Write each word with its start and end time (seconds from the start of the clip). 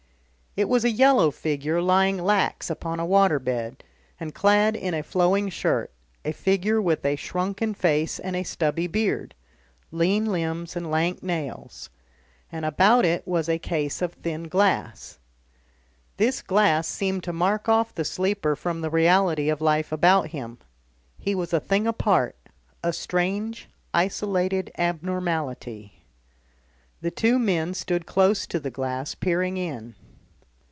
It 0.57 0.67
was 0.67 0.83
a 0.83 0.91
yellow 0.91 1.31
figure 1.31 1.81
lying 1.81 2.17
lax 2.21 2.69
upon 2.69 2.99
a 2.99 3.05
water 3.05 3.39
bed 3.39 3.85
and 4.19 4.35
clad 4.35 4.75
in 4.75 4.93
a 4.93 5.01
flowing 5.01 5.47
shirt, 5.47 5.93
a 6.25 6.33
figure 6.33 6.81
with 6.81 7.05
a 7.05 7.15
shrunken 7.15 7.73
face 7.73 8.19
and 8.19 8.35
a 8.35 8.43
stubby 8.43 8.87
beard, 8.87 9.33
lean 9.91 10.25
limbs 10.25 10.75
and 10.75 10.91
lank 10.91 11.23
nails, 11.23 11.89
and 12.51 12.65
about 12.65 13.05
it 13.05 13.25
was 13.25 13.47
a 13.47 13.59
case 13.59 14.01
of 14.01 14.11
thin 14.11 14.49
glass. 14.49 15.19
This 16.17 16.41
glass 16.41 16.85
seemed 16.85 17.23
to 17.23 17.31
mark 17.33 17.69
off 17.69 17.95
the 17.95 18.03
sleeper 18.03 18.53
from 18.57 18.81
the 18.81 18.89
reality 18.89 19.47
of 19.47 19.61
life 19.61 19.93
about 19.93 20.31
him, 20.31 20.57
he 21.17 21.33
was 21.33 21.53
a 21.53 21.61
thing 21.61 21.87
apart, 21.87 22.35
a 22.83 22.91
strange, 22.91 23.69
isolated 23.93 24.69
abnormality. 24.77 26.03
The 26.99 27.09
two 27.09 27.39
men 27.39 27.73
stood 27.73 28.05
close 28.05 28.45
to 28.47 28.59
the 28.59 28.69
glass, 28.69 29.15
peering 29.15 29.55
in. 29.55 29.95